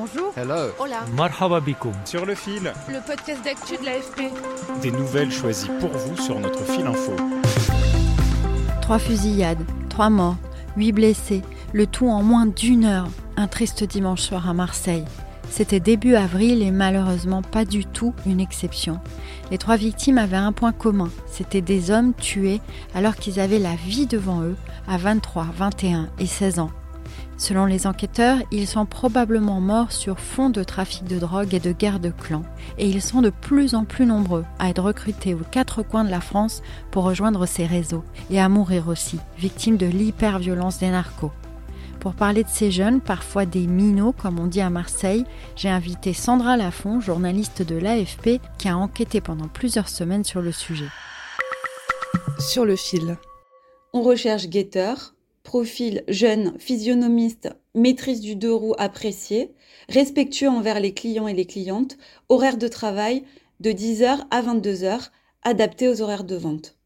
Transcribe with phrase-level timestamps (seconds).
[0.00, 0.32] Bonjour.
[0.36, 0.70] Hello.
[0.78, 1.00] Hola.
[1.16, 1.60] Marhaba.
[2.04, 4.30] Sur le fil, Le podcast d'actu de l'AFP.
[4.80, 7.16] des nouvelles choisies pour vous sur notre fil info.
[8.80, 10.36] Trois fusillades, trois morts,
[10.76, 13.08] huit blessés, le tout en moins d'une heure.
[13.36, 15.04] Un triste dimanche soir à Marseille.
[15.50, 19.00] C'était début avril et malheureusement pas du tout une exception.
[19.50, 22.60] Les trois victimes avaient un point commun, c'était des hommes tués
[22.94, 26.70] alors qu'ils avaient la vie devant eux à 23, 21 et 16 ans.
[27.38, 31.70] Selon les enquêteurs, ils sont probablement morts sur fond de trafic de drogue et de
[31.70, 32.42] guerre de clans.
[32.78, 36.10] Et ils sont de plus en plus nombreux à être recrutés aux quatre coins de
[36.10, 41.30] la France pour rejoindre ces réseaux et à mourir aussi, victimes de l'hyperviolence des narcos.
[42.00, 46.14] Pour parler de ces jeunes, parfois des minots comme on dit à Marseille, j'ai invité
[46.14, 50.88] Sandra Lafont, journaliste de l'AFP, qui a enquêté pendant plusieurs semaines sur le sujet.
[52.40, 53.16] Sur le fil.
[53.92, 55.14] On recherche guetteur,
[55.48, 59.54] profil jeune, physionomiste, maîtrise du deux roues apprécié,
[59.88, 61.96] respectueux envers les clients et les clientes,
[62.28, 63.24] horaire de travail
[63.60, 65.08] de 10h à 22h,
[65.44, 66.76] adapté aux horaires de vente.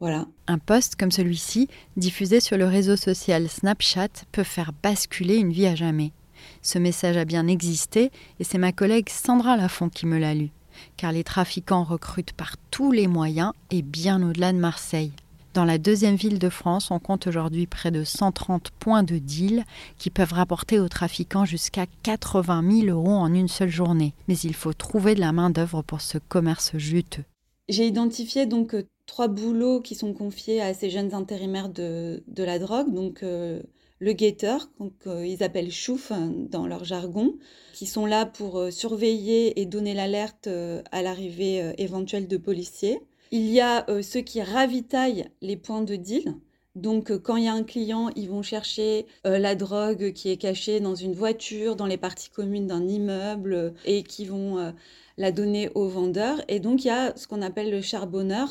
[0.00, 0.26] Voilà.
[0.48, 5.66] Un post comme celui-ci, diffusé sur le réseau social Snapchat, peut faire basculer une vie
[5.66, 6.12] à jamais.
[6.60, 10.50] Ce message a bien existé et c'est ma collègue Sandra Lafont qui me l'a lu.
[10.98, 15.12] Car les trafiquants recrutent par tous les moyens et bien au-delà de Marseille.
[15.54, 19.64] Dans la deuxième ville de France, on compte aujourd'hui près de 130 points de deal
[19.98, 24.14] qui peuvent rapporter aux trafiquants jusqu'à 80 000 euros en une seule journée.
[24.28, 27.24] Mais il faut trouver de la main-d'œuvre pour ce commerce juteux.
[27.68, 32.58] J'ai identifié donc euh, trois boulots qui sont confiés à ces jeunes intérimaires de, la
[32.58, 32.92] drogue.
[32.92, 33.62] Donc euh,
[33.98, 37.34] le guetteur, donc, euh, ils appellent chouf hein, dans leur jargon,
[37.72, 43.00] qui sont là pour euh, surveiller et donner l'alerte à l'arrivée éventuelle de policiers.
[43.34, 46.34] Il y a euh, ceux qui ravitaillent les points de deal.
[46.74, 50.30] Donc, euh, quand il y a un client, ils vont chercher euh, la drogue qui
[50.30, 54.74] est cachée dans une voiture, dans les parties communes d'un immeuble, et qui vont
[55.16, 56.42] la donner au vendeur.
[56.48, 58.50] Et donc, il y a ce qu'on appelle le charbonneur,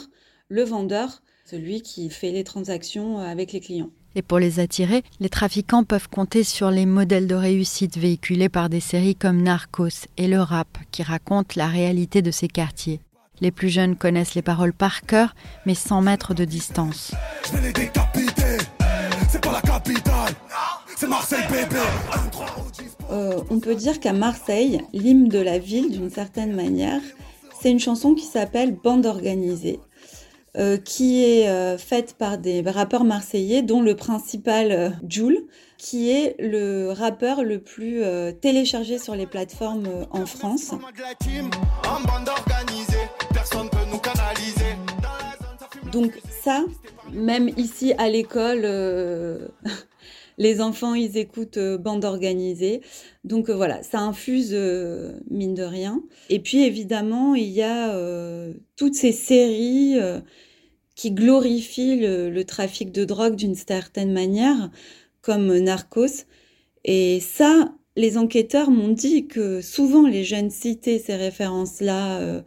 [0.49, 3.91] le vendeur, celui qui fait les transactions avec les clients.
[4.15, 8.67] Et pour les attirer, les trafiquants peuvent compter sur les modèles de réussite véhiculés par
[8.67, 12.99] des séries comme Narcos et le rap qui racontent la réalité de ces quartiers.
[13.41, 15.35] Les plus jeunes connaissent les paroles par cœur,
[15.65, 17.11] mais sans mettre de distance.
[17.45, 18.57] Je vais les décapiter.
[19.29, 20.33] C'est pas la capitale,
[20.95, 21.81] c'est Marseille bébé.
[23.11, 27.01] Euh, on peut dire qu'à Marseille, l'hymne de la ville, d'une certaine manière,
[27.59, 29.79] c'est une chanson qui s'appelle Bande organisée,
[30.57, 35.45] euh, qui est euh, faite par des rappeurs marseillais, dont le principal, euh, Jul,
[35.77, 40.71] qui est le rappeur le plus euh, téléchargé sur les plateformes euh, en France.
[40.71, 43.09] En bande organisée,
[43.41, 44.75] personne peut nous canaliser.
[45.91, 46.11] Donc
[46.43, 46.63] ça,
[47.11, 49.47] même ici à l'école, euh,
[50.37, 52.81] les enfants, ils écoutent euh, bande organisée.
[53.23, 56.03] Donc euh, voilà, ça infuse, euh, mine de rien.
[56.29, 57.95] Et puis évidemment, il y a
[58.75, 59.97] toutes ces séries
[60.93, 64.69] qui glorifient le, le trafic de drogue d'une certaine manière,
[65.23, 66.25] comme Narcos.
[66.85, 72.43] Et ça, les enquêteurs m'ont dit que souvent les jeunes citaient ces références-là.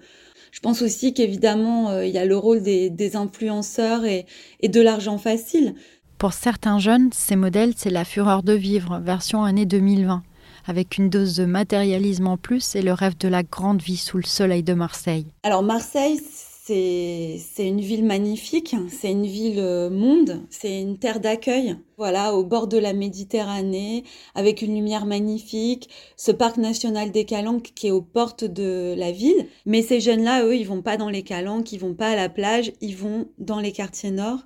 [0.55, 4.25] Je pense aussi qu'évidemment, euh, il y a le rôle des, des influenceurs et,
[4.61, 5.75] et de l'argent facile.
[6.17, 10.23] Pour certains jeunes, ces modèles, c'est la fureur de vivre, version année 2020,
[10.67, 14.17] avec une dose de matérialisme en plus et le rêve de la grande vie sous
[14.17, 15.27] le soleil de Marseille.
[15.43, 16.21] Alors Marseille,
[16.67, 21.77] c'est une ville magnifique, c'est une ville euh, monde, c'est une terre d'accueil.
[21.99, 27.73] Voilà, au bord de la Méditerranée, avec une lumière magnifique, ce parc national des Calanques
[27.75, 29.47] qui est aux portes de la ville.
[29.67, 32.31] Mais ces jeunes-là, eux, ils vont pas dans les Calanques, ils vont pas à la
[32.31, 34.41] plage, ils vont dans les quartiers nord.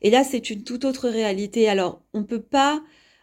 [0.00, 1.68] Et là, c'est une toute autre réalité.
[1.68, 2.82] Alors, on peut pas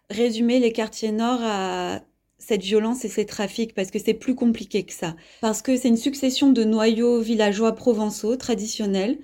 [0.10, 2.00] résumer les quartiers nord à
[2.40, 5.16] cette violence et ces trafics parce que c'est plus compliqué que ça.
[5.42, 9.20] Parce que c'est une succession de noyaux villageois provençaux traditionnels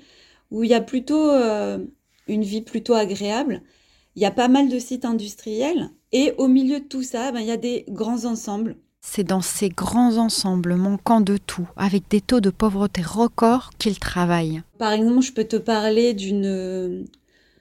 [0.52, 1.80] où il y a plutôt euh,
[2.28, 3.62] une vie plutôt agréable.
[4.16, 7.40] Il y a pas mal de sites industriels et au milieu de tout ça, ben,
[7.40, 8.76] il y a des grands ensembles.
[9.02, 14.00] C'est dans ces grands ensembles manquant de tout, avec des taux de pauvreté records, qu'ils
[14.00, 14.64] travaillent.
[14.80, 17.06] Par exemple, je peux te parler d'une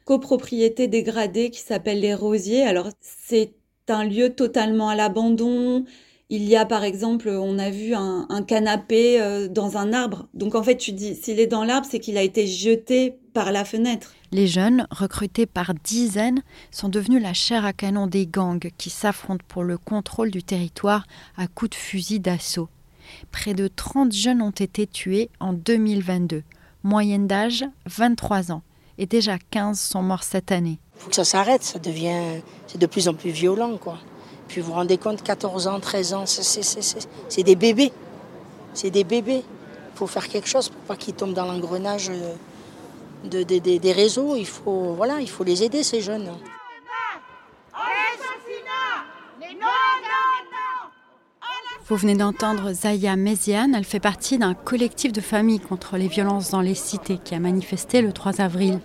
[0.04, 2.62] copropriété dégradée qui s'appelle les Rosiers.
[2.62, 3.52] Alors c'est
[3.90, 5.84] un lieu totalement à l'abandon.
[6.30, 10.26] Il y a par exemple, on a vu un, canapé euh, dans un arbre.
[10.34, 13.52] Donc en fait, tu dis, s'il est dans l'arbre, c'est qu'il a été jeté par
[13.52, 14.14] la fenêtre.
[14.32, 19.44] Les jeunes, recrutés par dizaines, sont devenus la chair à canon des gangs qui s'affrontent
[19.48, 22.68] pour le contrôle du territoire à coups de fusil d'assaut.
[23.30, 26.42] Près de 30 jeunes ont été tués en 2022.
[26.84, 28.62] Moyenne d'âge 23 ans.
[28.96, 30.78] Et déjà 15 sont morts cette année.
[30.96, 32.40] Il faut que ça s'arrête, ça devient.
[32.66, 33.98] C'est de plus en plus violent, quoi.
[34.48, 37.92] Puis vous vous rendez compte, 14 ans, 13 ans, c'est- des bébés.
[38.74, 39.42] C'est des bébés.
[39.94, 42.34] Il faut faire quelque chose pour pas qu'ils tombent dans l'engrenage euh,
[43.24, 44.36] de, de- de- des réseaux.
[44.36, 46.30] Il faut, il faut les aider, ces jeunes.
[51.86, 56.50] Vous venez d'entendre Zaya Méziane, elle fait partie d'un collectif de familles contre les violences
[56.50, 58.80] dans les cités qui a manifesté le 3 avril,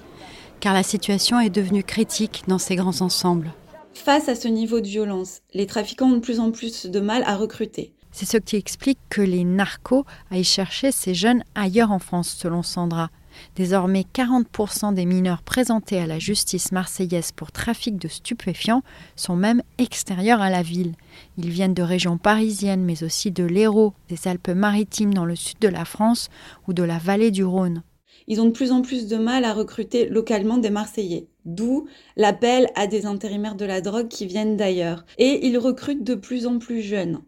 [0.59, 3.53] car la situation est devenue critique dans ces grands ensembles.
[3.93, 7.23] Face à ce niveau de violence, les trafiquants ont de plus en plus de mal
[7.25, 7.93] à recruter.
[8.11, 12.63] C'est ce qui explique que les narcos aillent chercher ces jeunes ailleurs en France, selon
[12.63, 13.09] Sandra.
[13.55, 18.83] Désormais, 40% des mineurs présentés à la justice marseillaise pour trafic de stupéfiants
[19.15, 20.95] sont même extérieurs à la ville.
[21.37, 25.67] Ils viennent de régions parisiennes, mais aussi de l'Hérault, des Alpes-Maritimes dans le sud de
[25.67, 26.29] la France
[26.67, 27.83] ou de la vallée du Rhône.
[28.29, 32.67] Ils ont de plus en plus de mal à recruter localement des Marseillais, d'où l'appel
[32.75, 35.03] à des intérimaires de la drogue qui viennent d'ailleurs.
[35.17, 37.21] Et ils recrutent de plus en plus jeunes.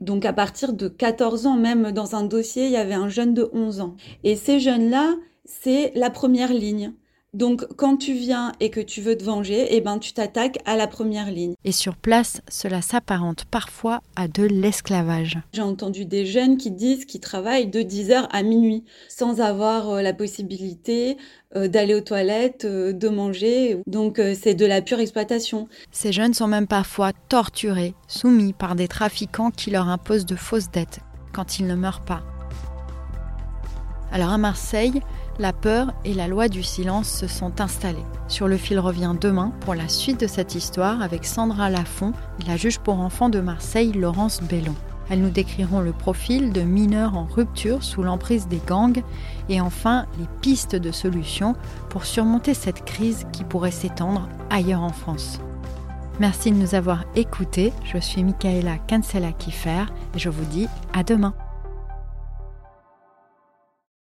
[0.00, 3.34] Donc à partir de 14 ans, même dans un dossier, il y avait un jeune
[3.34, 3.96] de 11 ans.
[4.24, 6.92] Et ces jeunes-là, c'est la première ligne.
[7.34, 10.76] Donc quand tu viens et que tu veux te venger, eh ben tu t'attaques à
[10.76, 11.54] la première ligne.
[11.64, 15.38] Et sur place, cela s'apparente parfois à de l'esclavage.
[15.54, 20.02] J'ai entendu des jeunes qui disent qu'ils travaillent de 10h à minuit sans avoir euh,
[20.02, 21.16] la possibilité
[21.56, 23.78] euh, d'aller aux toilettes, euh, de manger.
[23.86, 25.68] Donc c'est de la pure exploitation.
[25.90, 30.70] Ces jeunes sont même parfois torturés, soumis par des trafiquants qui leur imposent de fausses
[30.70, 31.00] dettes
[31.32, 32.22] quand ils ne meurent pas.
[34.12, 35.00] Alors à Marseille,
[35.38, 38.04] la peur et la loi du silence se sont installées.
[38.28, 42.48] Sur le fil revient demain pour la suite de cette histoire avec Sandra Lafont et
[42.48, 44.74] la juge pour enfants de Marseille, Laurence Bellon.
[45.10, 49.02] Elles nous décriront le profil de mineurs en rupture sous l'emprise des gangs
[49.48, 51.54] et enfin les pistes de solutions
[51.88, 55.40] pour surmonter cette crise qui pourrait s'étendre ailleurs en France.
[56.20, 57.72] Merci de nous avoir écoutés.
[57.84, 59.84] Je suis Michaela Cancela Kiffer
[60.14, 61.34] et je vous dis à demain.